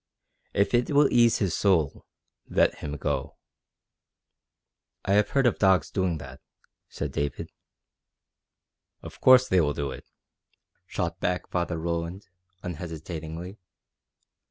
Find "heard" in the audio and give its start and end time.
5.29-5.45